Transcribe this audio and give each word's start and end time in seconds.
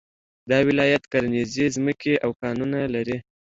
دا 0.49 0.57
ولایت 0.67 1.03
کرنيزې 1.11 1.65
ځمکې 1.75 2.13
او 2.23 2.29
کانونه 2.41 2.79
لري 2.95 3.17